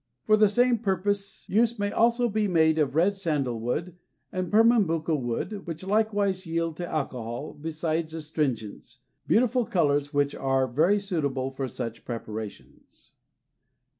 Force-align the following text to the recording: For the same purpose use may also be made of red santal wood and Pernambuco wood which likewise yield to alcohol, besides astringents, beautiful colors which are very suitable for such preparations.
For 0.23 0.35
the 0.35 0.49
same 0.49 0.79
purpose 0.79 1.47
use 1.47 1.77
may 1.77 1.91
also 1.91 2.27
be 2.27 2.47
made 2.47 2.79
of 2.79 2.95
red 2.95 3.13
santal 3.13 3.59
wood 3.59 3.97
and 4.31 4.51
Pernambuco 4.51 5.13
wood 5.13 5.67
which 5.67 5.85
likewise 5.85 6.43
yield 6.43 6.77
to 6.77 6.87
alcohol, 6.87 7.53
besides 7.53 8.15
astringents, 8.15 8.97
beautiful 9.27 9.63
colors 9.63 10.11
which 10.11 10.33
are 10.33 10.65
very 10.67 10.99
suitable 10.99 11.51
for 11.51 11.67
such 11.67 12.03
preparations. 12.03 13.11